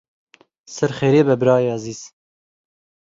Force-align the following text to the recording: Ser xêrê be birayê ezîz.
Ser 0.75 0.91
xêrê 0.97 1.21
be 1.27 1.35
birayê 1.39 1.71
ezîz. 1.75 2.01